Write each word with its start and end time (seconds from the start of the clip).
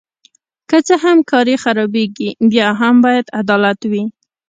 که 0.69 0.77
څه 0.87 0.95
هم 1.03 1.17
کار 1.31 1.45
یې 1.51 1.57
خرابیږي 1.63 2.29
بیا 2.51 2.67
هم 2.81 2.95
باید 3.05 3.25
عدالت 3.41 3.79
وي. 3.91 4.03